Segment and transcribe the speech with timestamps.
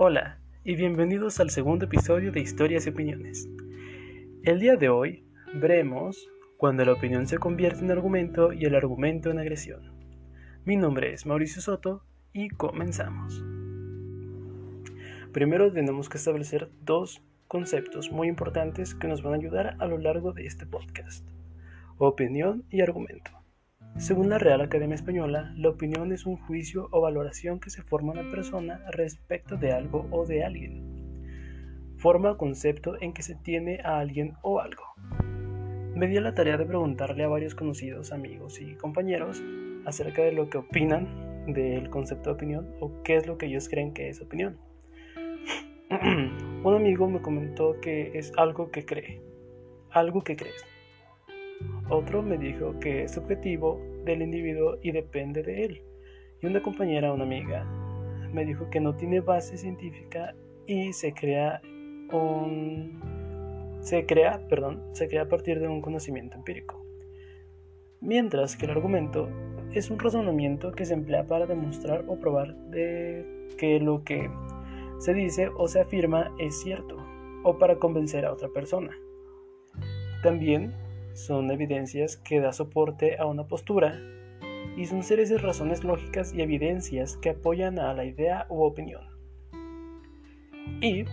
[0.00, 3.48] Hola y bienvenidos al segundo episodio de Historias y Opiniones.
[4.44, 5.24] El día de hoy
[5.54, 9.92] veremos cuando la opinión se convierte en argumento y el argumento en agresión.
[10.64, 13.42] Mi nombre es Mauricio Soto y comenzamos.
[15.32, 19.98] Primero tenemos que establecer dos conceptos muy importantes que nos van a ayudar a lo
[19.98, 21.28] largo de este podcast.
[21.96, 23.37] Opinión y argumento.
[23.96, 28.12] Según la Real Academia Española, la opinión es un juicio o valoración que se forma
[28.12, 31.96] una persona respecto de algo o de alguien.
[31.96, 34.82] Forma o concepto en que se tiene a alguien o algo.
[35.94, 39.42] Me di la tarea de preguntarle a varios conocidos, amigos y compañeros
[39.84, 43.68] acerca de lo que opinan del concepto de opinión o qué es lo que ellos
[43.68, 44.58] creen que es opinión.
[45.90, 49.20] Un amigo me comentó que es algo que cree,
[49.90, 50.64] algo que crees.
[51.90, 55.82] Otro me dijo que es subjetivo del individuo y depende de él.
[56.42, 57.64] Y una compañera, una amiga,
[58.32, 60.34] me dijo que no tiene base científica
[60.66, 61.60] y se crea
[62.12, 63.00] un
[63.80, 66.84] se crea, perdón, se crea a partir de un conocimiento empírico.
[68.00, 69.28] Mientras que el argumento
[69.72, 74.30] es un razonamiento que se emplea para demostrar o probar de que lo que
[74.98, 76.96] se dice o se afirma es cierto
[77.44, 78.96] o para convencer a otra persona.
[80.22, 80.74] También
[81.18, 84.00] son evidencias que da soporte a una postura
[84.76, 89.02] y son series de razones lógicas y evidencias que apoyan a la idea u opinión.
[90.80, 91.04] Y,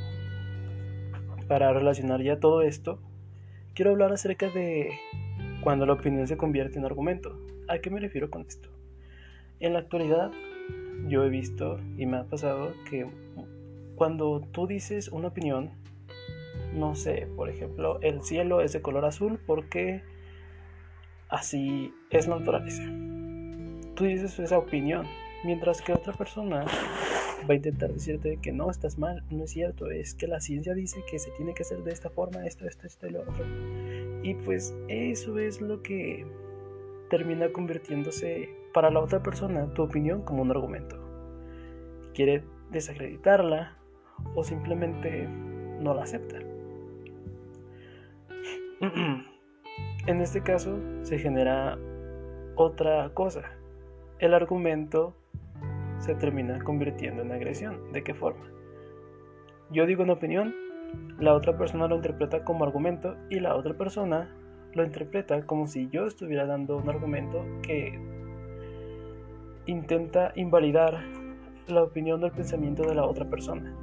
[1.47, 3.00] para relacionar ya todo esto,
[3.73, 4.92] quiero hablar acerca de
[5.62, 7.40] cuando la opinión se convierte en argumento.
[7.67, 8.69] ¿A qué me refiero con esto?
[9.59, 10.31] En la actualidad,
[11.08, 13.08] yo he visto y me ha pasado que
[13.95, 15.72] cuando tú dices una opinión,
[16.76, 20.04] no sé, por ejemplo, el cielo es de color azul porque
[21.30, 22.84] así es naturaleza.
[23.95, 25.08] Tú dices esa opinión,
[25.44, 26.66] mientras que otra persona
[27.50, 30.74] va a intentar decirte que no, estás mal, no es cierto, es que la ciencia
[30.74, 33.46] dice que se tiene que hacer de esta forma, esto, esto, esto y lo otro.
[34.24, 36.25] Y pues eso es lo que
[37.09, 40.97] termina convirtiéndose para la otra persona tu opinión como un argumento.
[42.14, 43.78] Quiere desacreditarla
[44.34, 45.28] o simplemente
[45.80, 46.40] no la acepta.
[50.08, 51.78] En este caso se genera
[52.56, 53.41] otra cosa.
[54.19, 55.16] El argumento
[55.97, 57.91] se termina convirtiendo en agresión.
[57.91, 58.46] ¿De qué forma?
[59.72, 60.53] Yo digo una opinión,
[61.19, 64.30] la otra persona lo interpreta como argumento y la otra persona
[64.74, 68.00] lo interpreta como si yo estuviera dando un argumento que
[69.66, 71.03] intenta invalidar
[71.68, 73.74] la opinión o el pensamiento de la otra persona.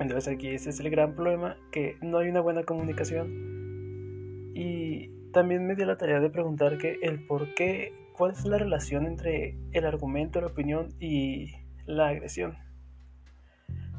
[0.00, 4.52] Entonces aquí ese es el gran problema, que no hay una buena comunicación.
[4.54, 8.56] Y también me dio la tarea de preguntar que el por qué, cuál es la
[8.56, 11.52] relación entre el argumento, la opinión y
[11.84, 12.56] la agresión.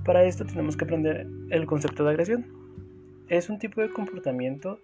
[0.04, 2.48] Para esto tenemos que aprender el concepto de agresión.
[3.30, 4.80] Es un tipo de comportamiento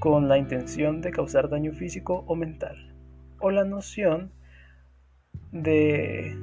[0.00, 2.92] con la intención de causar daño físico o mental,
[3.38, 4.32] o la noción
[5.52, 6.36] de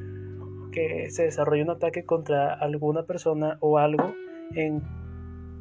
[0.77, 4.13] que se desarrolla un ataque contra alguna persona o algo
[4.53, 4.83] en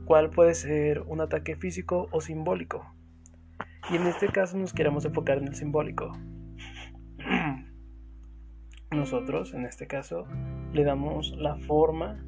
[0.04, 2.84] cual puede ser un ataque físico o simbólico.
[3.90, 6.12] Y en este caso nos queremos enfocar en el simbólico.
[8.90, 10.26] Nosotros, en este caso,
[10.74, 12.22] le damos la forma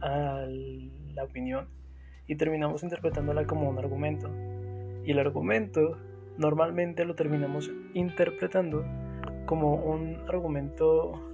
[0.00, 0.46] a
[1.14, 1.66] la opinión
[2.28, 4.30] y terminamos interpretándola como un argumento.
[5.04, 5.98] Y el argumento
[6.36, 8.84] normalmente lo terminamos interpretando
[9.44, 11.27] como un argumento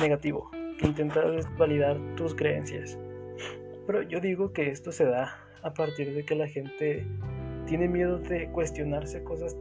[0.00, 1.22] negativo, que intenta
[1.58, 2.98] validar tus creencias.
[3.86, 7.06] Pero yo digo que esto se da a partir de que la gente
[7.66, 9.56] tiene miedo de cuestionarse cosas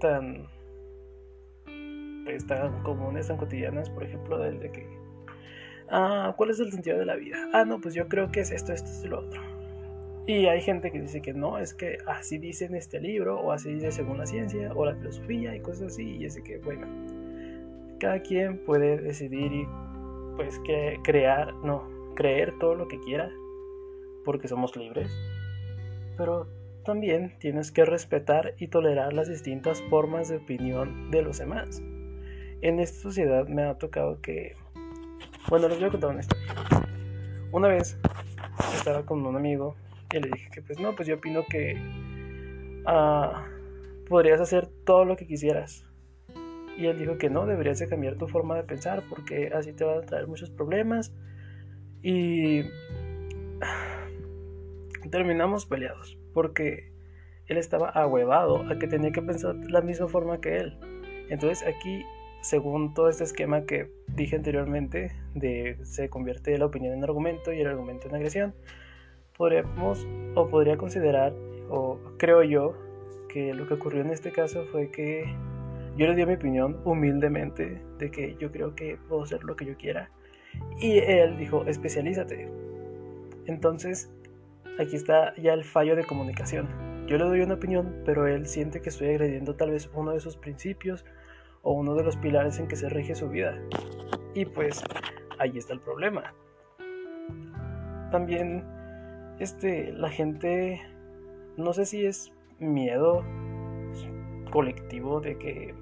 [0.00, 0.46] tan,
[2.24, 4.86] pues, tan comunes, tan cotidianas, por ejemplo, del de que,
[5.88, 7.48] ah, ¿cuál es el sentido de la vida?
[7.52, 9.40] Ah, no, pues yo creo que es esto, esto es lo otro.
[10.26, 13.52] Y hay gente que dice que no, es que así dice en este libro, o
[13.52, 16.86] así dice según la ciencia, o la filosofía, y cosas así, y es que, bueno,
[18.00, 19.68] cada quien puede decidir y
[20.34, 21.86] pues que crear, no,
[22.16, 23.30] creer todo lo que quiera,
[24.24, 25.12] porque somos libres.
[26.16, 26.48] Pero
[26.84, 31.82] también tienes que respetar y tolerar las distintas formas de opinión de los demás.
[32.62, 34.56] En esta sociedad me ha tocado que,
[35.48, 36.46] bueno, les voy a contar una historia.
[37.52, 37.98] Una vez
[38.74, 39.76] estaba con un amigo
[40.12, 41.76] y le dije que pues no, pues yo opino que
[42.86, 43.46] ah,
[44.08, 45.89] podrías hacer todo lo que quisieras
[46.80, 49.84] y él dijo que no, deberías de cambiar tu forma de pensar porque así te
[49.84, 51.12] va a traer muchos problemas.
[52.02, 52.62] Y
[55.10, 56.90] terminamos peleados porque
[57.48, 60.78] él estaba ahuevado a que tenía que pensar la misma forma que él.
[61.28, 62.02] Entonces aquí,
[62.40, 67.60] según todo este esquema que dije anteriormente, de se convierte la opinión en argumento y
[67.60, 68.54] el argumento en agresión,
[69.36, 71.34] podríamos o podría considerar,
[71.68, 72.74] o creo yo,
[73.28, 75.24] que lo que ocurrió en este caso fue que
[76.00, 79.66] yo le di mi opinión humildemente de que yo creo que puedo hacer lo que
[79.66, 80.10] yo quiera.
[80.80, 82.50] Y él dijo, especialízate.
[83.44, 84.10] Entonces,
[84.78, 86.68] aquí está ya el fallo de comunicación.
[87.06, 90.20] Yo le doy una opinión, pero él siente que estoy agrediendo tal vez uno de
[90.20, 91.04] sus principios
[91.60, 93.60] o uno de los pilares en que se rige su vida.
[94.32, 94.82] Y pues
[95.38, 96.32] ahí está el problema.
[98.10, 98.64] También
[99.38, 100.80] este la gente
[101.58, 103.22] no sé si es miedo
[104.50, 105.74] colectivo de que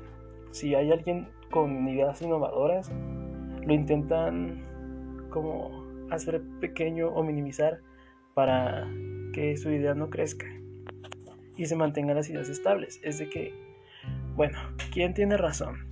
[0.50, 2.90] si hay alguien con ideas innovadoras
[3.64, 4.64] lo intentan
[5.30, 7.80] como hacer pequeño o minimizar
[8.34, 8.88] para
[9.32, 10.46] que su idea no crezca
[11.56, 13.00] y se mantengan las ideas estables.
[13.02, 13.52] Es de que,
[14.36, 14.58] bueno,
[14.92, 15.86] ¿quién tiene razón?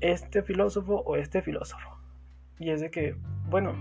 [0.00, 1.98] ¿Este filósofo o este filósofo?
[2.58, 3.14] Y es de que,
[3.48, 3.76] bueno,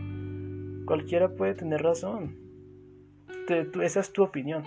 [0.86, 2.38] cualquiera puede tener razón.
[3.82, 4.64] esa es tu opinión.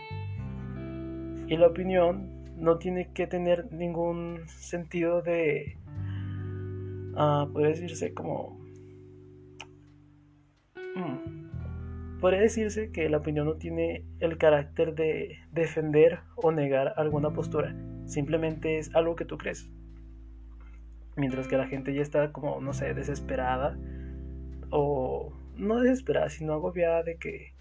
[1.46, 2.31] Y la opinión
[2.62, 5.76] no tiene que tener ningún sentido de,
[7.14, 8.56] uh, podría decirse como...
[10.94, 17.32] Hmm, podría decirse que la opinión no tiene el carácter de defender o negar alguna
[17.32, 17.74] postura.
[18.06, 19.68] Simplemente es algo que tú crees.
[21.16, 23.76] Mientras que la gente ya está como, no sé, desesperada.
[24.70, 27.54] O no desesperada, sino agobiada de que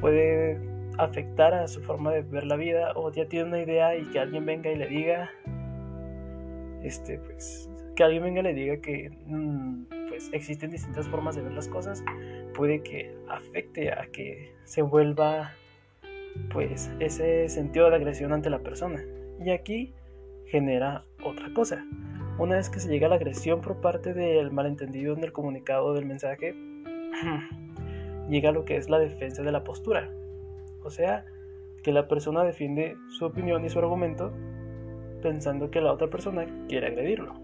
[0.00, 4.04] puede afectar a su forma de ver la vida o ya tiene una idea y
[4.06, 5.30] que alguien venga y le diga
[6.82, 11.42] este pues que alguien venga y le diga que mm, pues existen distintas formas de
[11.42, 12.02] ver las cosas
[12.54, 15.52] puede que afecte a que se vuelva
[16.52, 19.02] pues ese sentido de agresión ante la persona.
[19.44, 19.92] Y aquí
[20.46, 21.84] genera otra cosa.
[22.38, 25.94] Una vez que se llega a la agresión por parte del malentendido en el comunicado
[25.94, 26.54] del mensaje
[28.28, 30.10] llega lo que es la defensa de la postura
[30.84, 31.24] o sea,
[31.82, 34.32] que la persona defiende su opinión y su argumento
[35.22, 37.34] pensando que la otra persona quiere agredirlo.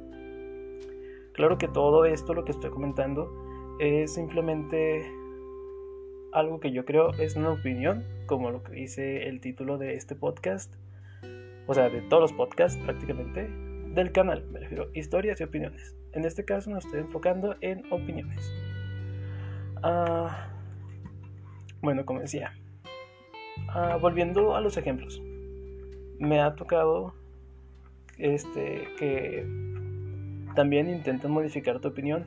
[1.33, 3.31] Claro que todo esto, lo que estoy comentando,
[3.79, 5.09] es simplemente
[6.33, 10.15] algo que yo creo es una opinión, como lo que dice el título de este
[10.15, 10.75] podcast,
[11.67, 13.49] o sea, de todos los podcasts prácticamente,
[13.95, 15.97] del canal, me refiero, historias y opiniones.
[16.13, 18.53] En este caso nos estoy enfocando en opiniones.
[19.83, 20.49] Ah,
[21.81, 22.53] bueno, como decía,
[23.69, 25.23] Ah, volviendo a los ejemplos,
[26.19, 27.15] me ha tocado
[28.17, 29.47] este, que
[30.55, 32.27] también intenten modificar tu opinión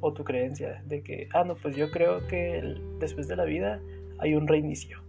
[0.00, 3.80] o tu creencia de que, ah, no, pues yo creo que después de la vida
[4.18, 5.02] hay un reinicio.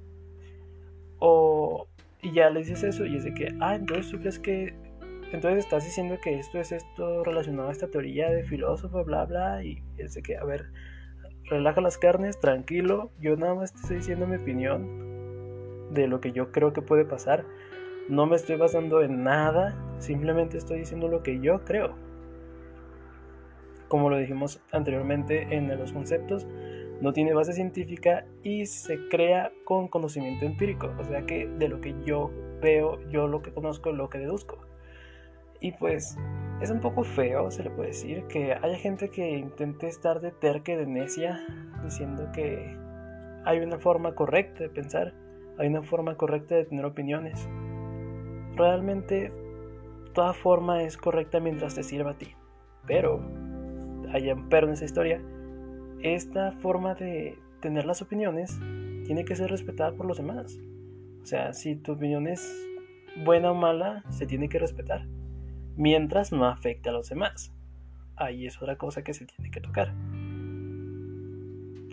[1.20, 1.88] O,
[2.22, 4.74] y ya le dices eso y es de que, ah, entonces tú crees que,
[5.32, 9.64] entonces estás diciendo que esto es esto relacionado a esta teoría de filósofo, bla, bla,
[9.64, 10.66] y es de que, a ver,
[11.46, 15.09] relaja las carnes, tranquilo, yo nada más te estoy diciendo mi opinión,
[15.92, 17.46] de lo que yo creo que puede pasar.
[18.08, 21.96] No me estoy basando en nada, simplemente estoy diciendo lo que yo creo.
[23.88, 26.48] Como lo dijimos anteriormente en los conceptos,
[27.02, 31.80] no tiene base científica y se crea con conocimiento empírico, o sea que de lo
[31.82, 32.32] que yo
[32.62, 34.60] veo, yo lo que conozco, lo que deduzco.
[35.62, 36.18] Y pues
[36.62, 40.32] es un poco feo, se le puede decir, que haya gente que intente estar de
[40.32, 41.46] terque, de necia,
[41.84, 42.78] diciendo que
[43.46, 45.14] hay una forma correcta de pensar
[45.60, 47.48] hay una forma correcta de tener opiniones.
[48.56, 49.32] Realmente
[50.14, 52.34] toda forma es correcta mientras te sirva a ti.
[52.88, 53.20] Pero,
[54.14, 55.22] hay un pero en esa historia,
[56.02, 58.58] esta forma de tener las opiniones
[59.06, 60.58] tiene que ser respetada por los demás.
[61.22, 62.66] O sea, si tu opinión es
[63.26, 65.08] buena o mala, se tiene que respetar.
[65.76, 67.54] Mientras no afecte a los demás.
[68.16, 69.94] Ahí es otra cosa que se tiene que tocar.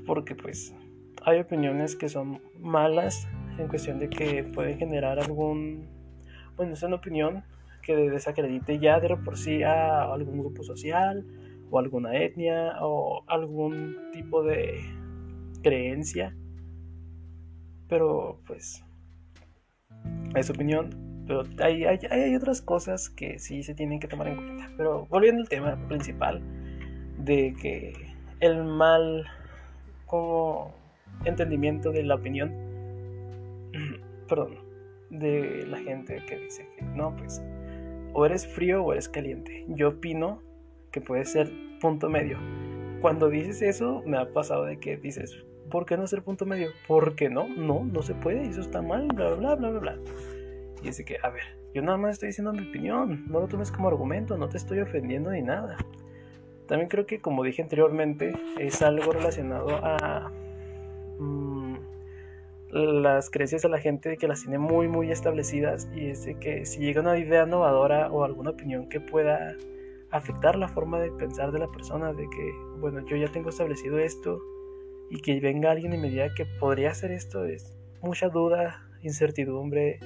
[0.07, 0.73] Porque pues
[1.25, 5.89] hay opiniones que son malas en cuestión de que puede generar algún,
[6.57, 7.45] bueno, es una opinión
[7.83, 11.25] que desacredite ya de por sí a algún grupo social
[11.71, 14.81] o alguna etnia o algún tipo de
[15.63, 16.37] creencia.
[17.89, 18.85] Pero pues
[20.35, 24.37] es opinión, pero hay, hay, hay, otras cosas que sí se tienen que tomar en
[24.37, 24.71] cuenta.
[24.77, 26.43] Pero volviendo al tema principal
[27.19, 27.95] de que
[28.41, 29.25] el mal
[30.07, 30.75] como
[31.25, 32.66] entendimiento de la opinión
[34.29, 34.59] perdón,
[35.11, 37.43] de la gente que dice que no, pues
[38.13, 39.65] o eres frío o eres caliente.
[39.69, 40.43] Yo opino
[40.91, 42.39] que puede ser punto medio.
[43.03, 46.71] Cuando dices eso, me ha pasado de que dices, ¿por qué no ser punto medio?
[46.89, 47.47] ¿Por qué no?
[47.47, 49.99] No, no se puede, eso está mal, bla, bla, bla, bla, bla.
[50.83, 51.43] Y dice que, a ver,
[51.75, 54.81] yo nada más estoy diciendo mi opinión, no lo tomes como argumento, no te estoy
[54.81, 55.77] ofendiendo ni nada.
[56.67, 60.33] También creo que, como dije anteriormente, es algo relacionado a
[62.77, 66.67] las creencias de la gente que las tiene muy, muy establecidas y es de que
[66.67, 69.57] si llega una idea innovadora o alguna opinión que pueda
[70.11, 73.99] afectar la forma de pensar de la persona, de que, bueno, yo ya tengo establecido
[73.99, 74.41] esto
[75.11, 79.99] y que venga alguien y me diga que podría hacer esto, es mucha duda, incertidumbre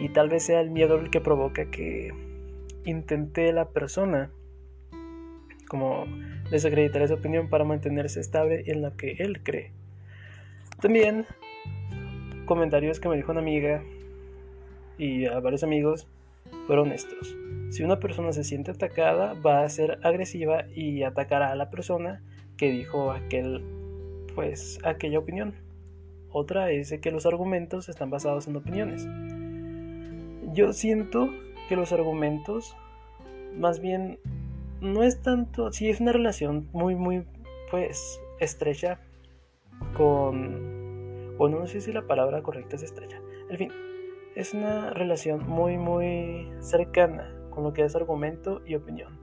[0.00, 2.12] y tal vez sea el miedo el que provoca que
[2.84, 4.30] intente la persona
[5.68, 6.04] como
[6.50, 9.72] desacreditar esa opinión para mantenerse estable en lo que él cree.
[10.80, 11.26] También
[12.46, 13.82] comentarios que me dijo una amiga
[14.98, 16.08] y a varios amigos
[16.66, 17.36] fueron estos.
[17.70, 22.22] Si una persona se siente atacada, va a ser agresiva y atacará a la persona
[22.56, 23.62] que dijo aquel,
[24.34, 25.54] pues, aquella opinión.
[26.30, 29.06] Otra es que los argumentos están basados en opiniones.
[30.52, 31.28] Yo siento
[31.68, 32.76] que los argumentos,
[33.54, 34.18] más bien,
[34.80, 37.24] no es tanto, sí es una relación muy, muy,
[37.70, 39.00] pues, estrecha
[39.96, 40.65] con,
[41.38, 43.20] bueno, no sé si la palabra correcta es estrecha.
[43.50, 43.72] En fin,
[44.34, 49.18] es una relación muy, muy cercana con lo que es argumento y opinión.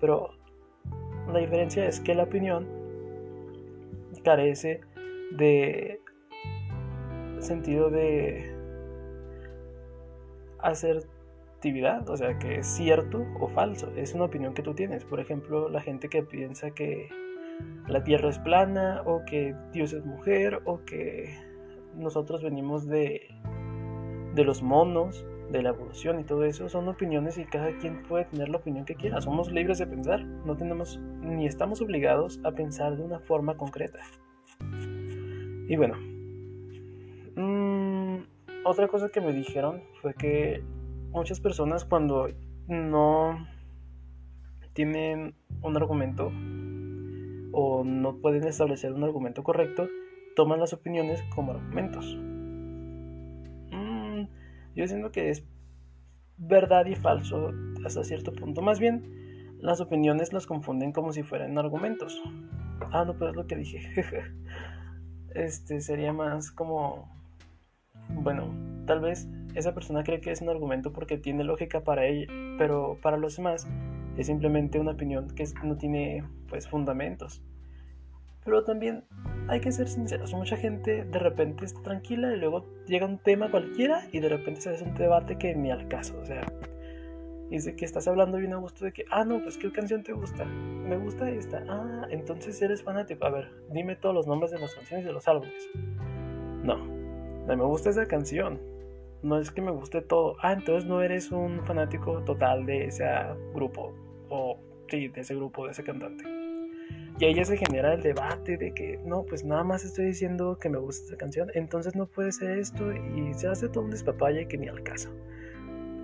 [0.00, 0.30] Pero
[1.32, 2.66] la diferencia es que la opinión
[4.24, 4.80] carece
[5.32, 6.00] de
[7.38, 8.54] sentido de
[10.58, 15.04] asertividad, o sea, que es cierto o falso, es una opinión que tú tienes.
[15.04, 17.08] Por ejemplo, la gente que piensa que
[17.88, 21.34] la Tierra es plana o que Dios es mujer o que
[21.96, 23.28] nosotros venimos de,
[24.34, 28.26] de los monos de la evolución y todo eso son opiniones y cada quien puede
[28.26, 29.20] tener la opinión que quiera.
[29.20, 33.98] Somos libres de pensar, no tenemos ni estamos obligados a pensar de una forma concreta.
[35.68, 35.96] Y bueno,
[37.36, 38.18] mmm,
[38.64, 40.62] otra cosa que me dijeron fue que
[41.10, 42.28] muchas personas cuando
[42.68, 43.46] no
[44.72, 46.30] tienen un argumento
[47.52, 49.88] o no pueden establecer un argumento correcto,
[50.36, 52.16] toman las opiniones como argumentos.
[54.74, 55.44] Yo siento que es
[56.36, 57.52] verdad y falso
[57.84, 58.62] hasta cierto punto.
[58.62, 62.20] Más bien, las opiniones las confunden como si fueran argumentos.
[62.92, 63.80] Ah, no, pero es lo que dije.
[65.34, 67.10] este sería más como.
[68.08, 68.54] Bueno,
[68.86, 72.26] tal vez esa persona cree que es un argumento porque tiene lógica para ella,
[72.58, 73.68] pero para los demás
[74.20, 77.42] es simplemente una opinión que no tiene pues fundamentos.
[78.44, 79.04] Pero también
[79.48, 83.50] hay que ser sinceros, mucha gente de repente está tranquila y luego llega un tema
[83.50, 86.46] cualquiera y de repente se hace un debate que ni al caso, o sea,
[87.50, 90.12] dice que estás hablando bien a gusto de que, ah, no, pues qué canción te
[90.12, 94.58] gusta, me gusta esta, ah, entonces eres fanático, a ver, dime todos los nombres de
[94.58, 95.68] las canciones de los álbumes.
[96.62, 96.76] No,
[97.46, 98.60] me gusta esa canción,
[99.22, 103.04] no es que me guste todo, ah, entonces no eres un fanático total de ese
[103.52, 103.92] grupo,
[104.30, 104.58] o
[104.88, 106.24] sí, de ese grupo, de ese cantante.
[107.18, 110.58] Y ahí ya se genera el debate de que no, pues nada más estoy diciendo
[110.58, 113.90] que me gusta esa canción, entonces no puede ser esto y se hace todo un
[113.90, 115.10] despapalle que ni al caso.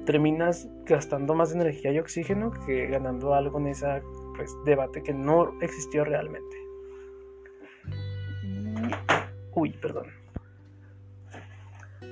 [0.05, 4.03] Terminas gastando más energía y oxígeno que ganando algo en ese
[4.37, 6.57] pues, debate que no existió realmente.
[9.55, 10.09] Uy, perdón.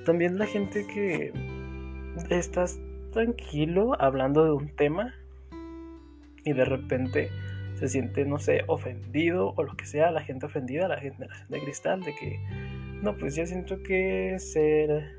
[0.03, 1.31] También la gente que
[2.31, 2.79] estás
[3.11, 5.13] tranquilo hablando de un tema
[6.45, 7.29] y de repente
[7.75, 11.59] se siente, no sé, ofendido o lo que sea, la gente ofendida, la gente de
[11.59, 12.39] cristal, de que,
[13.01, 15.11] no, pues yo siento que ser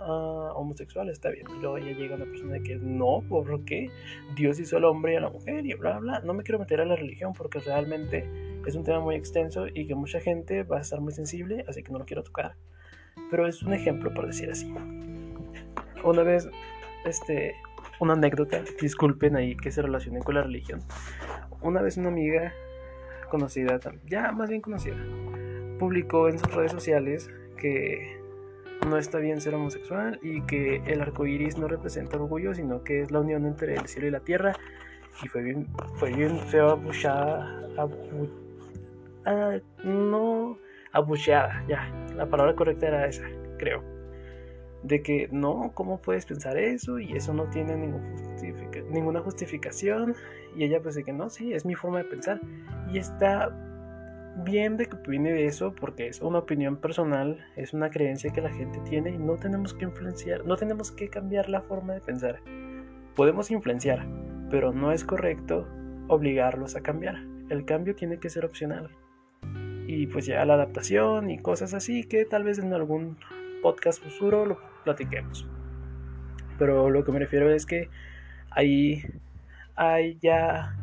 [0.00, 1.46] uh, homosexual está bien.
[1.56, 3.90] Y luego ya llega una persona de que no, ¿por qué?
[4.36, 6.20] Dios hizo al hombre y a la mujer y bla, bla.
[6.20, 8.28] No me quiero meter a la religión porque realmente
[8.66, 11.82] es un tema muy extenso y que mucha gente va a estar muy sensible, así
[11.82, 12.56] que no lo quiero tocar.
[13.30, 14.72] Pero es un ejemplo, por decir así.
[16.04, 16.48] Una vez,
[17.04, 17.54] este,
[18.02, 20.80] una anécdota, disculpen ahí que se relacione con la religión
[21.62, 22.52] una vez una amiga
[23.30, 24.96] conocida, ya más bien conocida,
[25.78, 28.20] publicó en sus redes sociales que
[28.86, 33.00] no está bien ser homosexual y que el arco iris no representa orgullo, sino que
[33.00, 34.54] es la unión entre el cielo y la tierra.
[35.22, 37.68] Y fue bien, fue bien feo abuchada,
[39.26, 40.58] ah, no
[40.92, 43.24] abucheada, ya, la palabra correcta era esa,
[43.58, 43.91] creo
[44.82, 46.98] de que no, ¿cómo puedes pensar eso?
[46.98, 47.76] Y eso no tiene
[48.90, 50.14] ninguna justificación.
[50.56, 52.40] Y ella pues de que no, sí, es mi forma de pensar.
[52.92, 53.50] Y está
[54.44, 58.40] bien de que viene de eso porque es una opinión personal, es una creencia que
[58.40, 62.00] la gente tiene y no tenemos que influenciar, no tenemos que cambiar la forma de
[62.00, 62.40] pensar.
[63.14, 64.06] Podemos influenciar,
[64.50, 65.68] pero no es correcto
[66.08, 67.16] obligarlos a cambiar.
[67.50, 68.90] El cambio tiene que ser opcional.
[69.86, 73.18] Y pues ya la adaptación y cosas así que tal vez en algún
[73.62, 75.46] podcast futuro lo platiquemos.
[76.58, 77.88] Pero lo que me refiero es que
[78.50, 79.02] ahí
[79.74, 80.76] hay ya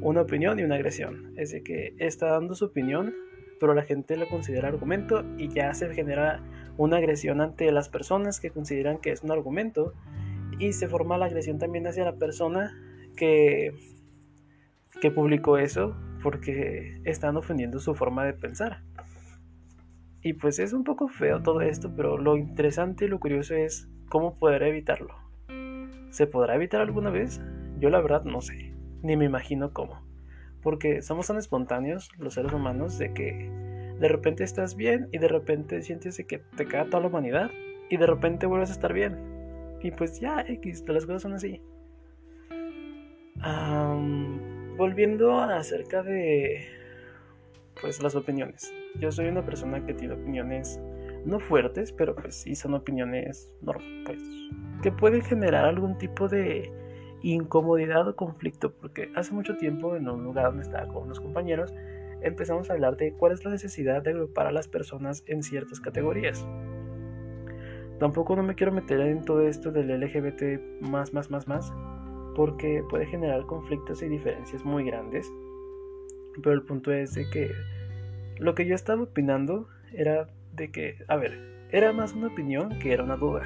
[0.00, 1.32] una opinión y una agresión.
[1.36, 3.14] Es de que está dando su opinión,
[3.60, 6.42] pero la gente lo considera argumento y ya se genera
[6.76, 9.92] una agresión ante las personas que consideran que es un argumento
[10.58, 12.72] y se forma la agresión también hacia la persona
[13.16, 13.74] que,
[15.00, 18.82] que publicó eso porque están ofendiendo su forma de pensar.
[20.22, 23.88] Y pues es un poco feo todo esto, pero lo interesante y lo curioso es
[24.08, 25.14] cómo poder evitarlo.
[26.10, 27.40] ¿Se podrá evitar alguna vez?
[27.78, 30.02] Yo la verdad no sé, ni me imagino cómo.
[30.62, 33.50] Porque somos tan espontáneos los seres humanos de que
[33.98, 37.50] de repente estás bien y de repente sientes que te cae toda la humanidad
[37.88, 39.16] y de repente vuelves a estar bien.
[39.82, 41.62] Y pues ya, X, las cosas son así.
[44.76, 46.79] volviendo acerca de
[47.80, 48.72] pues las opiniones.
[48.98, 50.80] Yo soy una persona que tiene opiniones
[51.24, 54.20] no fuertes, pero pues sí son opiniones pues,
[54.82, 56.72] que pueden generar algún tipo de
[57.22, 61.74] incomodidad o conflicto, porque hace mucho tiempo en un lugar donde estaba con unos compañeros
[62.22, 65.80] empezamos a hablar de cuál es la necesidad de agrupar a las personas en ciertas
[65.80, 66.46] categorías.
[67.98, 71.72] Tampoco no me quiero meter en todo esto del LGBT más, más, más, más,
[72.34, 75.30] porque puede generar conflictos y diferencias muy grandes.
[76.36, 77.50] Pero el punto es de que
[78.38, 81.38] lo que yo estaba opinando era de que, a ver,
[81.70, 83.44] era más una opinión que era una duda.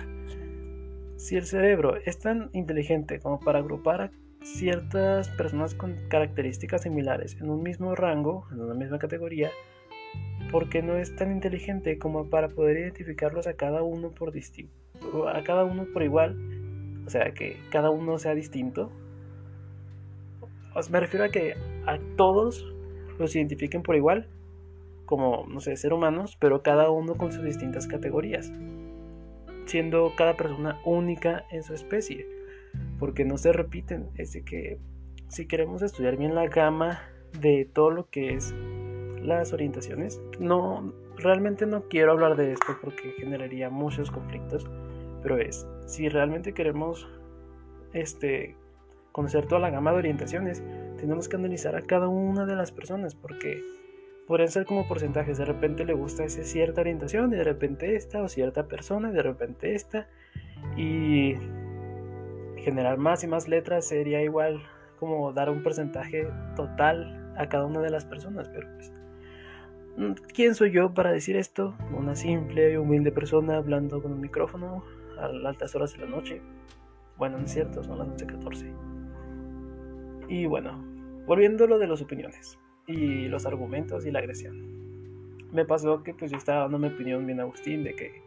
[1.16, 4.10] Si el cerebro es tan inteligente como para agrupar a
[4.42, 9.50] ciertas personas con características similares en un mismo rango, en una misma categoría,
[10.50, 15.28] ¿por qué no es tan inteligente como para poder identificarlos a cada uno por distinto,
[15.28, 16.36] a cada uno por igual,
[17.06, 18.90] o sea, que cada uno sea distinto.
[20.90, 21.54] me refiero a que
[21.86, 22.73] a todos
[23.18, 24.28] los identifiquen por igual,
[25.06, 28.52] como, no sé, ser humanos, pero cada uno con sus distintas categorías,
[29.66, 32.26] siendo cada persona única en su especie,
[32.98, 34.78] porque no se repiten, es de que
[35.28, 37.02] si queremos estudiar bien la gama
[37.40, 38.54] de todo lo que es
[39.22, 44.66] las orientaciones, no, realmente no quiero hablar de esto porque generaría muchos conflictos,
[45.22, 47.08] pero es, si realmente queremos
[47.92, 48.56] este,
[49.12, 50.62] conocer toda la gama de orientaciones,
[51.04, 53.62] tenemos que analizar a cada una de las personas porque
[54.26, 55.36] podrían ser como porcentajes.
[55.36, 59.12] De repente le gusta esa cierta orientación y de repente esta o cierta persona y
[59.12, 60.08] de repente esta.
[60.78, 61.34] Y
[62.56, 64.62] generar más y más letras sería igual
[64.98, 68.48] como dar un porcentaje total a cada una de las personas.
[68.48, 68.90] Pero pues,
[69.98, 71.74] mm, ¿quién soy yo para decir esto?
[71.94, 74.82] Una simple y humilde persona hablando con un micrófono
[75.18, 76.40] a altas horas de la noche.
[77.18, 78.72] Bueno, no es cierto, son las 11.14.
[80.28, 80.93] Y bueno,
[81.26, 85.48] volviendo lo de las opiniones y los argumentos y la agresión.
[85.52, 88.22] Me pasó que pues yo estaba dando mi opinión bien Agustín de que,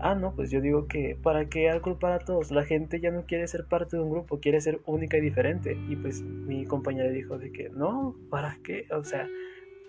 [0.00, 3.26] ah, no, pues yo digo que para qué agrupar a todos, la gente ya no
[3.26, 5.78] quiere ser parte de un grupo, quiere ser única y diferente.
[5.88, 8.86] Y pues mi compañera dijo de que, no, ¿para qué?
[8.90, 9.28] O sea,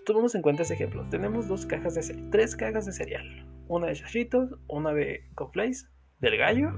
[0.04, 1.06] tomamos en cuenta ese ejemplo.
[1.10, 3.46] Tenemos dos cajas de cereal, tres cajas de cereal.
[3.68, 5.88] Una de Chashitos, una de Conflace,
[6.20, 6.72] del gallo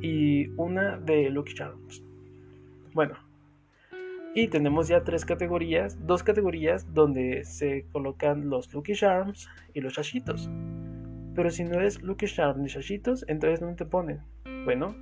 [0.00, 2.02] y una de Lucky Charms.
[2.94, 3.25] Bueno,
[4.36, 9.94] y tenemos ya tres categorías, dos categorías donde se colocan los Lucky Charms y los
[9.94, 10.50] Chashitos.
[11.34, 14.20] Pero si no es Lucky Charms ni Chashitos, entonces no te ponen.
[14.66, 14.94] Bueno,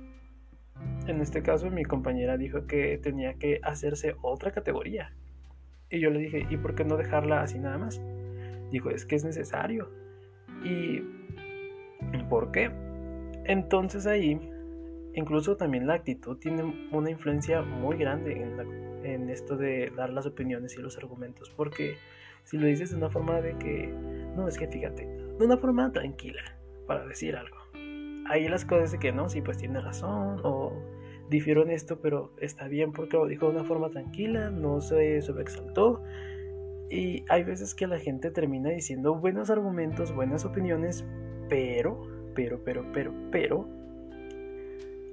[1.07, 5.13] en este caso mi compañera dijo que tenía que hacerse otra categoría.
[5.89, 8.01] Y yo le dije, ¿y por qué no dejarla así nada más?
[8.71, 9.91] Dijo, es que es necesario.
[10.63, 11.01] ¿Y
[12.29, 12.71] por qué?
[13.43, 14.39] Entonces ahí,
[15.13, 18.63] incluso también la actitud tiene una influencia muy grande en la
[19.13, 21.95] en esto de dar las opiniones y los argumentos, porque
[22.43, 23.87] si lo dices de una forma de que,
[24.35, 26.41] no, es que fíjate, de una forma tranquila,
[26.87, 27.57] para decir algo.
[28.27, 30.73] Ahí las cosas de que no, sí, pues tiene razón, o
[31.29, 35.21] difiero en esto, pero está bien porque lo dijo de una forma tranquila, no se
[35.21, 36.01] sobreexaltó.
[36.89, 41.05] Y hay veces que la gente termina diciendo buenos argumentos, buenas opiniones,
[41.49, 42.01] pero,
[42.35, 43.67] pero, pero, pero, pero,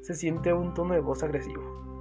[0.03, 1.92] se siente un tono de voz agresivo.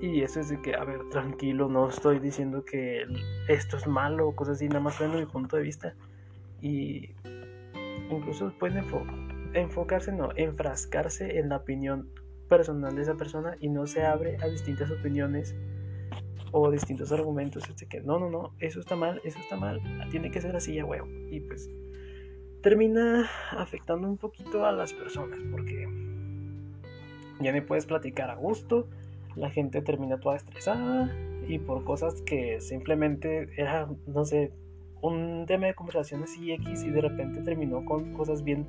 [0.00, 3.04] Y eso es de que, a ver, tranquilo, no estoy diciendo que
[3.48, 5.94] esto es malo o cosas así, nada más viendo mi punto de vista.
[6.62, 7.10] Y
[8.10, 8.84] incluso pueden
[9.54, 12.08] enfocarse, no, enfrascarse en la opinión
[12.48, 15.54] personal de esa persona y no se abre a distintas opiniones
[16.52, 17.68] o distintos argumentos.
[17.68, 19.80] Es de que, no, no, no, eso está mal, eso está mal,
[20.10, 21.08] tiene que ser así ya huevo.
[21.30, 21.68] Y pues
[22.62, 25.88] termina afectando un poquito a las personas porque
[27.40, 28.88] ya me puedes platicar a gusto
[29.38, 31.10] la gente termina toda estresada
[31.46, 34.52] y por cosas que simplemente era, no sé,
[35.00, 38.66] un tema de conversación así X y de repente terminó con cosas bien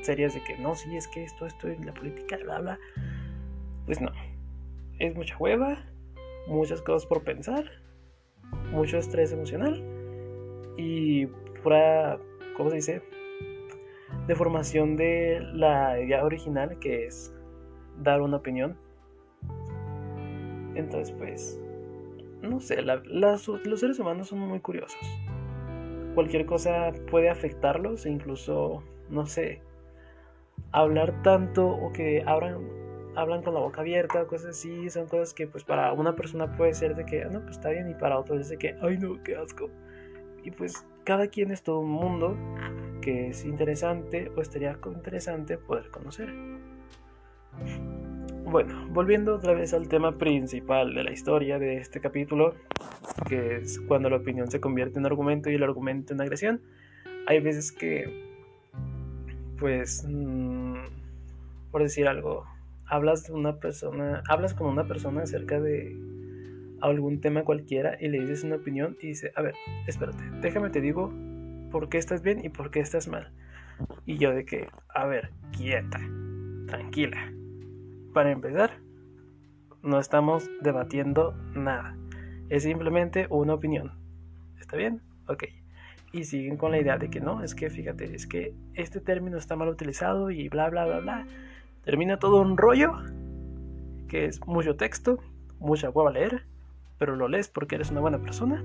[0.00, 2.78] serias de que no, sí, es que esto, esto en la política, bla, bla.
[3.84, 4.10] Pues no,
[4.98, 5.84] es mucha hueva,
[6.48, 7.64] muchas cosas por pensar
[8.72, 9.82] mucho estrés emocional
[10.76, 11.26] y
[11.62, 12.18] pura,
[12.56, 13.02] ¿cómo se dice?
[14.26, 17.32] Deformación de la idea original que es
[17.98, 18.76] dar una opinión.
[20.76, 21.60] Entonces, pues,
[22.42, 25.00] no sé, los seres humanos son muy curiosos.
[26.14, 29.62] Cualquier cosa puede afectarlos e incluso, no sé,
[30.72, 32.58] hablar tanto o que abran,
[33.16, 36.74] hablan con la boca abierta, cosas así, son cosas que pues para una persona puede
[36.74, 38.98] ser de que, ah, no, pues está bien, y para otros es de que, ay
[38.98, 39.70] no, qué asco.
[40.44, 42.36] Y pues cada quien es todo un mundo
[43.00, 46.32] que es interesante o estaría interesante poder conocer.
[48.46, 52.54] Bueno, volviendo otra vez al tema principal de la historia de este capítulo,
[53.28, 56.62] que es cuando la opinión se convierte en argumento y el argumento en agresión,
[57.26, 58.08] hay veces que,
[59.58, 60.76] pues, mm,
[61.72, 62.46] por decir algo,
[62.86, 65.96] hablas de una persona, hablas con una persona acerca de
[66.80, 69.54] algún tema cualquiera y le dices una opinión y dice, a ver,
[69.88, 71.12] espérate, déjame te digo
[71.72, 73.32] por qué estás bien y por qué estás mal.
[74.04, 75.98] Y yo de que, a ver, quieta,
[76.68, 77.32] tranquila.
[78.16, 78.70] Para empezar,
[79.82, 81.98] no estamos debatiendo nada.
[82.48, 83.92] Es simplemente una opinión.
[84.58, 85.02] ¿Está bien?
[85.28, 85.44] Ok.
[86.12, 89.36] Y siguen con la idea de que no, es que fíjate, es que este término
[89.36, 91.26] está mal utilizado y bla, bla, bla, bla.
[91.84, 92.94] Termina todo un rollo
[94.08, 95.18] que es mucho texto,
[95.58, 96.46] mucha hueva leer,
[96.96, 98.64] pero lo lees porque eres una buena persona.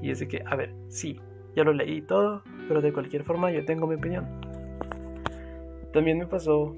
[0.00, 1.20] Y es de que, a ver, sí,
[1.54, 4.26] ya lo leí todo, pero de cualquier forma yo tengo mi opinión.
[5.92, 6.74] También me pasó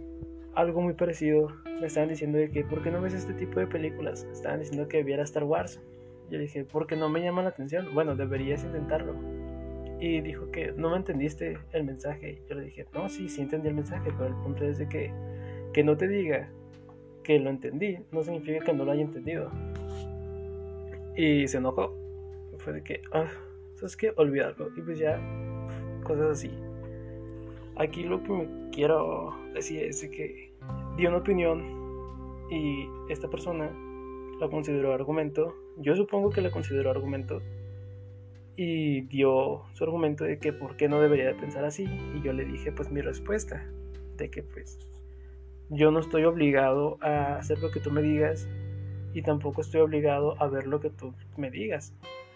[0.57, 1.52] algo muy parecido.
[1.84, 4.26] Me estaban diciendo de que, ¿por qué no ves este tipo de películas?
[4.32, 5.82] estaban diciendo que viera Star Wars.
[6.30, 7.92] Yo le dije, porque no me llama la atención.
[7.92, 9.14] Bueno, deberías intentarlo.
[10.00, 12.40] Y dijo que no me entendiste el mensaje.
[12.48, 15.12] Yo le dije, no, sí, sí entendí el mensaje, pero el punto es que,
[15.74, 16.48] que no te diga
[17.22, 19.50] que lo entendí, no significa que no lo haya entendido.
[21.18, 21.94] Y se enojó.
[22.60, 23.28] Fue de que, ah,
[23.74, 24.14] ¿sabes qué?
[24.16, 24.70] Olvidarlo.
[24.74, 25.20] Y pues ya,
[26.02, 26.50] cosas así.
[27.76, 30.53] Aquí lo que me quiero decir es que
[30.96, 31.62] dio una opinión
[32.50, 33.70] y esta persona
[34.40, 35.54] la consideró argumento.
[35.76, 37.40] Yo supongo que la consideró argumento
[38.57, 41.85] y dio su argumento de que por qué no debería de pensar así.
[42.14, 43.66] Y yo le dije pues mi respuesta,
[44.16, 44.78] de que pues
[45.70, 48.48] yo no estoy obligado a hacer lo que tú me digas
[49.12, 51.94] y tampoco estoy obligado a ver lo que tú me digas.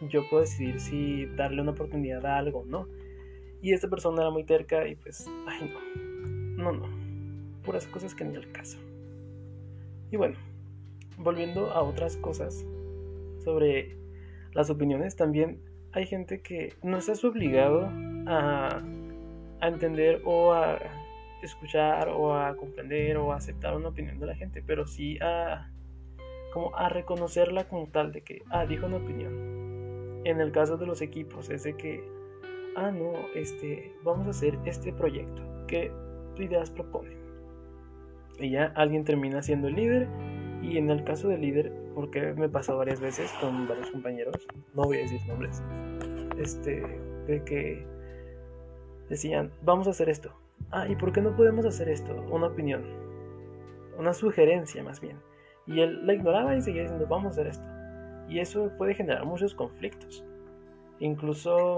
[0.09, 2.89] Yo puedo decidir si darle una oportunidad a algo o no.
[3.61, 5.75] Y esta persona era muy terca y pues, ay
[6.57, 6.98] no, no, no,
[7.69, 8.79] puras cosas que ni el caso.
[10.11, 10.37] Y bueno,
[11.19, 12.65] volviendo a otras cosas
[13.45, 13.95] sobre
[14.55, 15.61] las opiniones, también
[15.93, 17.91] hay gente que no estás obligado
[18.27, 18.83] a,
[19.61, 20.79] entender o a
[21.43, 25.71] escuchar o a comprender o a aceptar una opinión de la gente, pero sí a
[26.55, 30.23] como a reconocerla como tal de que, ah, dijo una opinión.
[30.25, 32.03] En el caso de los equipos es de que,
[32.77, 35.93] ah, no, este, vamos a hacer este proyecto, ¿qué
[36.39, 37.28] ideas proponen?
[38.39, 40.09] Y ya alguien termina siendo el líder
[40.63, 44.35] y en el caso del líder, porque me pasó varias veces con varios compañeros,
[44.75, 45.63] no voy a decir nombres,
[46.39, 46.83] este,
[47.27, 47.87] de que
[49.09, 50.33] decían, vamos a hacer esto.
[50.71, 52.15] Ah, ¿y por qué no podemos hacer esto?
[52.31, 52.83] Una opinión,
[53.99, 55.17] una sugerencia más bien.
[55.67, 57.65] Y él la ignoraba y seguía diciendo, vamos a hacer esto.
[58.29, 60.25] Y eso puede generar muchos conflictos.
[60.99, 61.77] Incluso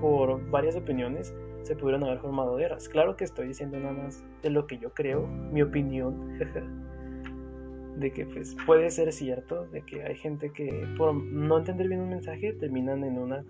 [0.00, 2.88] por varias opiniones se pudieron haber formado guerras.
[2.88, 6.38] Claro que estoy diciendo nada más de lo que yo creo, mi opinión,
[7.96, 12.00] de que pues puede ser cierto, de que hay gente que por no entender bien
[12.00, 13.44] un mensaje terminan en una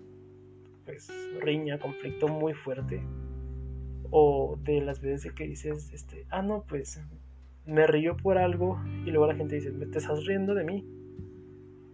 [0.85, 3.01] pues riña, conflicto muy fuerte.
[4.11, 6.99] O de las veces que dices, este, ah no, pues
[7.65, 10.83] me río por algo y luego la gente dice, ¿te estás riendo de mí?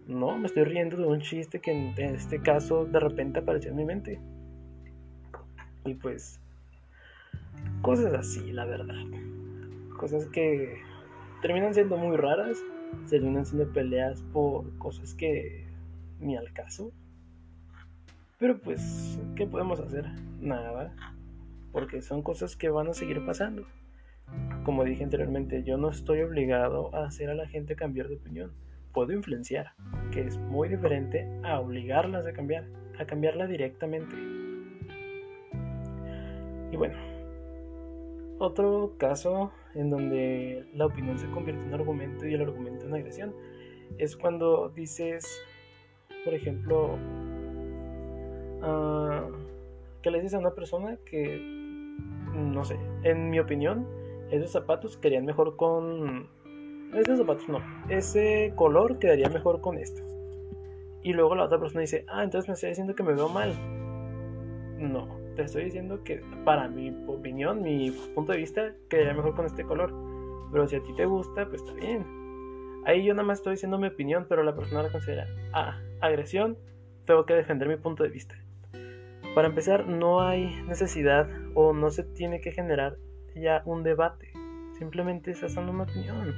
[0.06, 3.76] No, me estoy riendo de un chiste que en este caso de repente apareció en
[3.76, 4.20] mi mente.
[5.86, 6.38] Y pues,
[7.82, 9.04] cosas así, la verdad.
[9.96, 10.82] Cosas que
[11.42, 12.58] terminan siendo muy raras,
[13.08, 15.64] terminan siendo peleas por cosas que
[16.20, 16.92] ni al caso.
[18.38, 20.06] Pero pues, ¿qué podemos hacer?
[20.40, 20.94] Nada.
[21.72, 23.66] Porque son cosas que van a seguir pasando
[24.64, 28.52] como dije anteriormente, yo no estoy obligado a hacer a la gente cambiar de opinión.
[28.92, 29.72] Puedo influenciar,
[30.10, 32.64] que es muy diferente a obligarlas a cambiar,
[32.98, 34.16] a cambiarla directamente.
[36.76, 36.94] Y bueno,
[38.38, 43.34] otro caso en donde la opinión se convierte en argumento y el argumento en agresión
[43.96, 45.40] es cuando dices,
[46.22, 46.98] por ejemplo,
[48.60, 49.32] uh,
[50.02, 51.40] que le dices a una persona que,
[52.34, 53.88] no sé, en mi opinión,
[54.30, 56.28] esos zapatos quedarían mejor con...
[56.92, 57.62] Esos zapatos no.
[57.88, 60.04] Ese color quedaría mejor con estos.
[61.02, 63.54] Y luego la otra persona dice, ah, entonces me está diciendo que me veo mal.
[64.78, 69.46] No, te estoy diciendo que para mi opinión, mi punto de vista, quedaría mejor con
[69.46, 69.94] este color.
[70.50, 72.04] Pero si a ti te gusta, pues está bien.
[72.86, 76.56] Ahí yo nada más estoy diciendo mi opinión, pero la persona la considera, ah, agresión,
[77.04, 78.36] tengo que defender mi punto de vista.
[79.34, 82.96] Para empezar, no hay necesidad o no se tiene que generar
[83.34, 84.32] ya un debate.
[84.78, 86.34] Simplemente estás dando una opinión.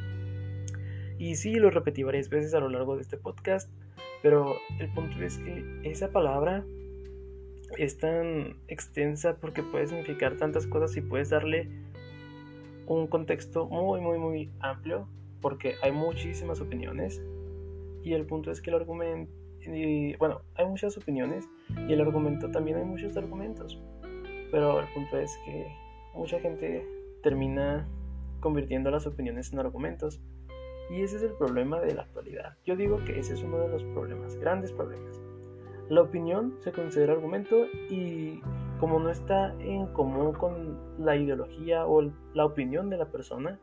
[1.19, 3.71] Y sí, lo repetí varias veces a lo largo de este podcast,
[4.23, 6.65] pero el punto es que esa palabra
[7.77, 11.69] es tan extensa porque puede significar tantas cosas y puedes darle
[12.87, 15.07] un contexto muy, muy, muy amplio
[15.41, 17.23] porque hay muchísimas opiniones
[18.03, 19.33] y el punto es que el argumento,
[20.19, 21.49] bueno, hay muchas opiniones
[21.89, 23.79] y el argumento también hay muchos argumentos,
[24.51, 25.67] pero el punto es que
[26.15, 26.87] mucha gente
[27.23, 27.87] termina
[28.41, 30.21] convirtiendo las opiniones en argumentos
[30.91, 32.57] y ese es el problema de la actualidad.
[32.65, 35.21] Yo digo que ese es uno de los problemas, grandes problemas.
[35.89, 38.41] La opinión se considera argumento y
[38.79, 43.59] como no está en común con la ideología o la opinión de la persona,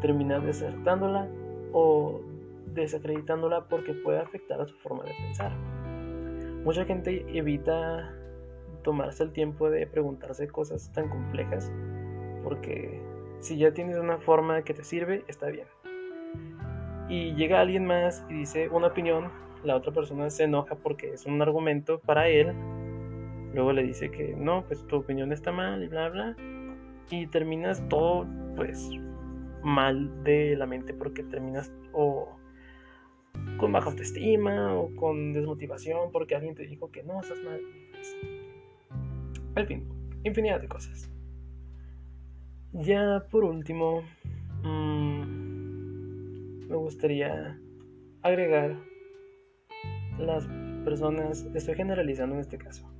[0.00, 1.28] termina desertándola
[1.72, 2.20] o
[2.66, 5.52] desacreditándola porque puede afectar a su forma de pensar.
[6.64, 8.14] Mucha gente evita
[8.84, 11.72] tomarse el tiempo de preguntarse cosas tan complejas
[12.44, 13.00] porque
[13.40, 15.66] si ya tienes una forma que te sirve, está bien.
[17.08, 19.30] Y llega alguien más y dice una opinión
[19.64, 22.52] la otra persona se enoja porque es un argumento para él,
[23.54, 26.36] luego le dice que no, pues tu opinión está mal y bla, bla,
[27.10, 28.90] y terminas todo, pues,
[29.62, 32.28] mal de la mente porque terminas o
[33.58, 37.60] con baja autoestima o con desmotivación porque alguien te dijo que no, estás mal.
[39.54, 39.86] Al fin,
[40.24, 41.10] infinidad de cosas.
[42.72, 44.02] Ya por último,
[44.64, 45.22] mmm,
[46.68, 47.58] me gustaría
[48.22, 48.76] agregar
[50.18, 50.46] las
[50.84, 52.90] personas, estoy generalizando en este caso,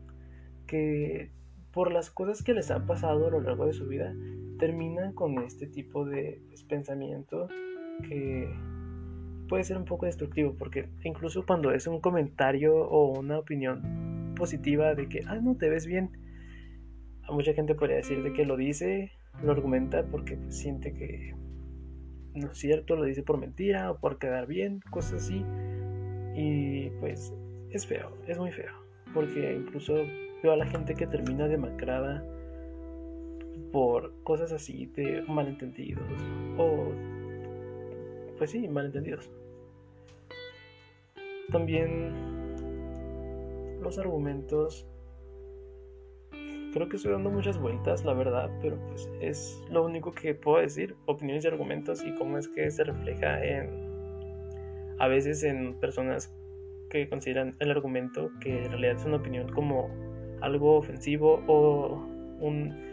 [0.67, 1.31] que
[1.73, 4.15] por las cosas que les han pasado a lo largo de su vida,
[4.59, 7.49] terminan con este tipo de pensamiento
[8.09, 8.49] que
[9.49, 14.95] puede ser un poco destructivo, porque incluso cuando es un comentario o una opinión positiva
[14.95, 16.11] de que, ah, no te ves bien,
[17.25, 21.35] a mucha gente podría decir de que lo dice, lo argumenta porque pues, siente que
[22.35, 25.45] no es cierto, lo dice por mentira o por quedar bien, cosas así.
[26.35, 27.35] Y pues
[27.71, 28.73] es feo, es muy feo.
[29.15, 29.95] Porque incluso
[30.43, 32.25] veo a la gente que termina demacrada
[33.73, 36.05] por cosas así de malentendidos.
[36.59, 36.93] O
[38.39, 39.31] pues sí, malentendidos.
[41.51, 42.33] También
[43.83, 44.87] los argumentos.
[46.73, 50.59] Creo que estoy dando muchas vueltas, la verdad, pero pues es lo único que puedo
[50.63, 53.92] decir, opiniones y argumentos y cómo es que se refleja en
[54.99, 56.35] a veces en personas
[56.91, 59.89] que consideran el argumento que en realidad es una opinión como
[60.41, 62.07] algo ofensivo o
[62.41, 62.93] un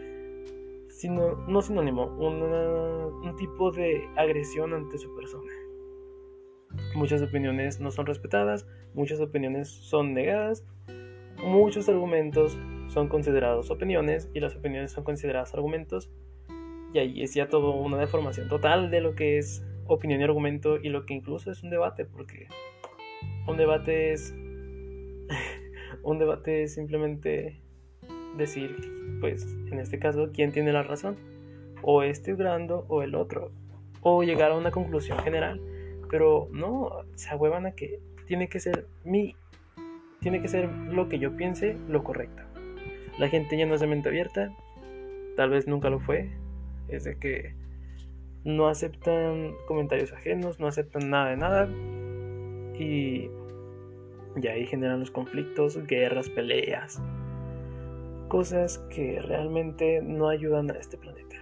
[0.88, 5.50] sino, no sinónimo, un tipo de agresión ante su persona.
[6.94, 10.64] Muchas opiniones no son respetadas, muchas opiniones son negadas,
[11.42, 12.58] muchos argumentos
[12.88, 16.10] son considerados opiniones y las opiniones son consideradas argumentos
[16.92, 20.78] y ahí es ya todo una deformación total de lo que es opinión y argumento
[20.80, 22.46] y lo que incluso es un debate, porque
[23.46, 24.34] un debate es
[26.02, 27.60] un debate es simplemente
[28.36, 28.76] decir,
[29.20, 31.16] pues en este caso, quién tiene la razón,
[31.82, 33.50] o este grando o el otro,
[34.02, 35.60] o llegar a una conclusión general,
[36.08, 39.34] pero no, se ahuevan a que tiene que ser mi,
[40.20, 42.42] tiene que ser lo que yo piense lo correcto.
[43.18, 44.54] La gente ya no es de mente abierta,
[45.36, 46.30] tal vez nunca lo fue,
[46.88, 47.54] es de que
[48.44, 51.68] no aceptan comentarios ajenos, no aceptan nada de nada
[52.78, 53.30] y,
[54.40, 57.02] y ahí generan los conflictos, guerras, peleas,
[58.28, 61.36] cosas que realmente no ayudan a este planeta.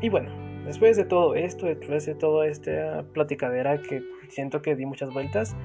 [0.00, 0.30] Y bueno,
[0.64, 5.56] después de todo esto, después de toda esta platicadera que siento que di muchas vueltas,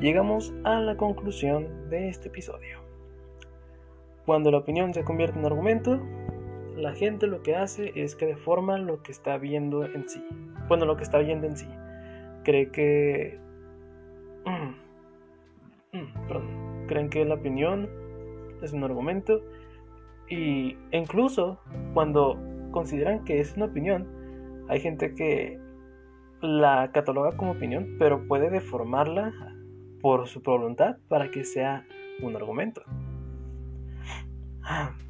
[0.00, 2.78] llegamos a la conclusión de este episodio.
[4.26, 6.00] Cuando la opinión se convierte en argumento,
[6.78, 10.24] la gente lo que hace es que deforma lo que está viendo en sí.
[10.68, 11.68] Bueno, lo que está viendo en sí.
[12.44, 13.38] Cree que...
[15.90, 16.86] Mm, perdón.
[16.86, 17.88] Creen que la opinión
[18.60, 19.42] es un argumento
[20.28, 21.58] y incluso
[21.94, 22.38] cuando
[22.72, 24.06] consideran que es una opinión,
[24.68, 25.58] hay gente que
[26.42, 29.32] la cataloga como opinión, pero puede deformarla
[30.02, 31.86] por su voluntad para que sea
[32.20, 32.82] un argumento.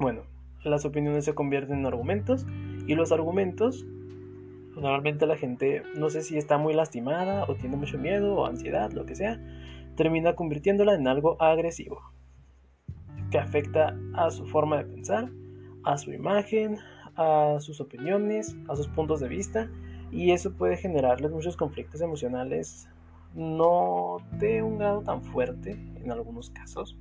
[0.00, 0.22] Bueno,
[0.64, 2.46] las opiniones se convierten en argumentos
[2.86, 3.86] y los argumentos
[4.76, 8.92] Normalmente la gente, no sé si está muy lastimada o tiene mucho miedo o ansiedad,
[8.92, 9.40] lo que sea,
[9.96, 12.00] termina convirtiéndola en algo agresivo,
[13.30, 15.30] que afecta a su forma de pensar,
[15.84, 16.78] a su imagen,
[17.16, 19.68] a sus opiniones, a sus puntos de vista,
[20.12, 22.88] y eso puede generarles muchos conflictos emocionales,
[23.34, 26.96] no de un grado tan fuerte en algunos casos,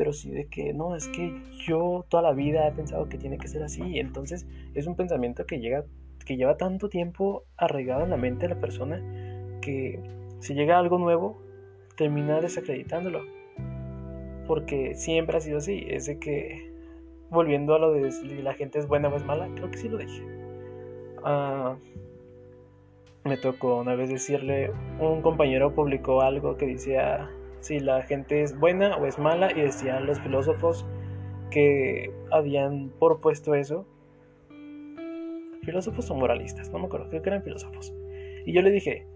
[0.00, 3.36] pero sí de que no, es que yo toda la vida he pensado que tiene
[3.36, 5.84] que ser así, entonces es un pensamiento que llega
[6.24, 8.98] que lleva tanto tiempo arraigado en la mente de la persona
[9.60, 10.00] que
[10.38, 11.42] si llega algo nuevo
[11.98, 13.20] termina desacreditándolo.
[14.46, 16.72] Porque siempre ha sido así es de que
[17.28, 19.90] volviendo a lo de si la gente es buena o es mala creo que sí
[19.90, 20.22] lo dije.
[21.22, 21.76] Ah,
[23.24, 27.28] me tocó una vez decirle un compañero publicó algo que decía
[27.60, 30.86] si la gente es buena o es mala y decían los filósofos
[31.50, 33.86] que habían propuesto eso.
[35.62, 37.94] Filósofos o moralistas, no me acuerdo, creo que eran filósofos.
[38.46, 39.06] Y yo le dije,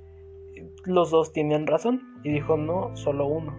[0.85, 2.03] los dos tienen razón.
[2.23, 3.57] Y dijo, no, solo uno.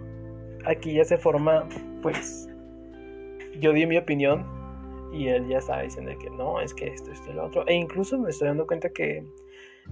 [0.66, 1.68] Aquí ya se forma,
[2.02, 2.48] pues,
[3.60, 4.46] yo di mi opinión
[5.14, 7.66] y él ya estaba diciendo que no, es que esto, esto y lo otro.
[7.68, 9.24] E incluso me estoy dando cuenta que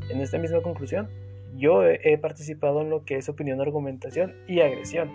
[0.10, 1.08] en esta misma conclusión
[1.56, 5.10] yo he, participado en lo que es opinión, argumentación y agresión.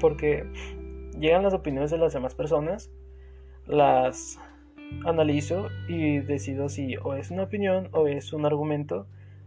[0.00, 0.44] Porque
[1.18, 2.90] llegan las opiniones de las demás personas,
[3.66, 4.38] las
[5.04, 9.06] analizo y decido si o es una opinión o es un argumento.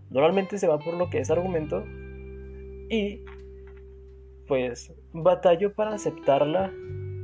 [0.10, 1.84] Normalmente se va por lo que es argumento
[2.90, 3.24] y
[4.48, 6.72] pues batallo para aceptar la,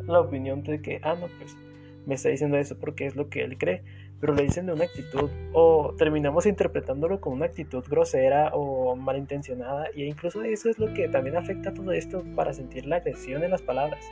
[0.06, 1.58] la opinión de que, ah, no, pues
[2.06, 3.84] me está diciendo eso porque es lo que él cree
[4.20, 9.88] pero le dicen de una actitud o terminamos interpretándolo con una actitud grosera o malintencionada
[9.96, 13.44] y incluso eso es lo que también afecta a todo esto para sentir la agresión
[13.44, 14.04] en las palabras.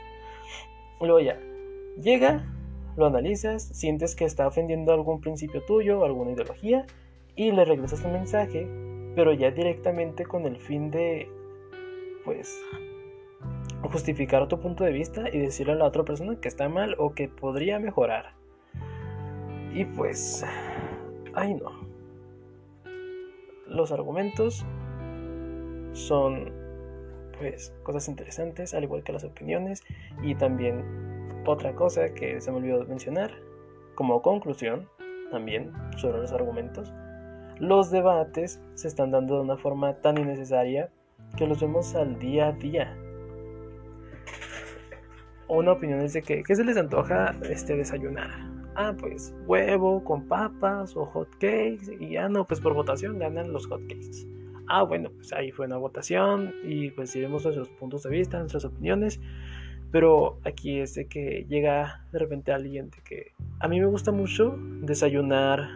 [1.00, 1.38] Luego ya,
[2.00, 2.44] llega,
[2.96, 6.86] lo analizas, sientes que está ofendiendo algún principio tuyo alguna ideología
[7.34, 8.66] y le regresas un mensaje,
[9.14, 11.28] pero ya directamente con el fin de,
[12.24, 12.58] pues,
[13.82, 17.12] justificar tu punto de vista y decirle a la otra persona que está mal o
[17.12, 18.34] que podría mejorar.
[19.76, 20.42] Y pues,
[21.34, 21.70] ay no.
[23.68, 24.64] Los argumentos
[25.92, 26.50] son
[27.38, 29.84] pues cosas interesantes, al igual que las opiniones
[30.22, 30.82] y también
[31.44, 33.32] otra cosa que se me olvidó mencionar
[33.94, 34.88] como conclusión
[35.30, 36.90] también sobre los argumentos.
[37.58, 40.88] Los debates se están dando de una forma tan innecesaria
[41.36, 42.96] que los vemos al día a día.
[45.48, 48.55] Una opinión es de que, ¿qué se les antoja este, desayunar?
[48.76, 53.52] Ah, pues huevo con papas o hot cakes y ya no, pues por votación ganan
[53.52, 54.26] los hot cakes.
[54.68, 58.64] Ah, bueno, pues ahí fue una votación y pues diremos nuestros puntos de vista, nuestras
[58.64, 59.20] opiniones.
[59.92, 64.10] Pero aquí es de que llega de repente alguien de que a mí me gusta
[64.10, 65.68] mucho desayunar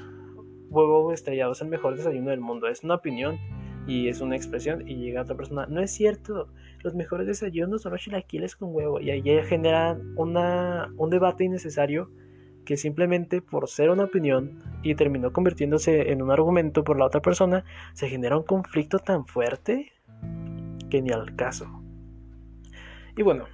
[0.69, 2.67] huevo estrellado, es el mejor desayuno del mundo.
[2.67, 3.39] Es una opinión
[3.87, 6.49] y es una expresión y llega otra persona, no es cierto,
[6.83, 12.11] los mejores desayunos son los chilaquiles con huevo y ahí genera una, un debate innecesario
[12.71, 17.21] que simplemente por ser una opinión y terminó convirtiéndose en un argumento por la otra
[17.21, 19.91] persona, se genera un conflicto tan fuerte
[20.89, 21.67] que ni al caso.
[23.17, 23.47] Y bueno,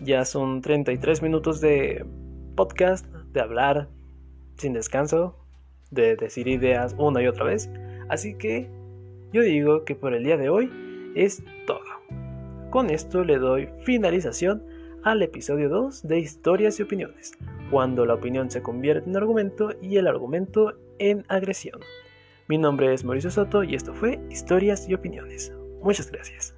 [0.00, 2.06] ya son 33 minutos de
[2.54, 3.88] podcast, de hablar
[4.58, 5.36] sin descanso,
[5.90, 7.68] de decir ideas una y otra vez.
[8.08, 8.70] Así que
[9.32, 10.70] yo digo que por el día de hoy
[11.16, 11.80] es todo.
[12.70, 14.62] Con esto le doy finalización
[15.02, 17.32] al episodio 2 de Historias y Opiniones
[17.72, 21.80] cuando la opinión se convierte en argumento y el argumento en agresión.
[22.46, 25.50] Mi nombre es Mauricio Soto y esto fue Historias y Opiniones.
[25.80, 26.54] Muchas gracias.